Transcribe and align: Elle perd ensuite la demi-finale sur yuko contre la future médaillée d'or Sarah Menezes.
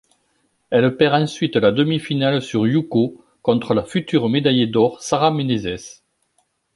Elle 0.71 0.97
perd 0.97 1.13
ensuite 1.13 1.57
la 1.57 1.71
demi-finale 1.71 2.41
sur 2.41 2.65
yuko 2.65 3.23
contre 3.43 3.75
la 3.75 3.83
future 3.83 4.29
médaillée 4.29 4.65
d'or 4.65 4.99
Sarah 5.03 5.29
Menezes. 5.29 6.01